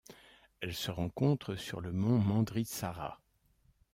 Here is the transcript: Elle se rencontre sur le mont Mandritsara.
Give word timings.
Elle 0.61 0.73
se 0.73 0.89
rencontre 0.89 1.53
sur 1.55 1.79
le 1.79 1.91
mont 1.91 2.17
Mandritsara. 2.17 3.19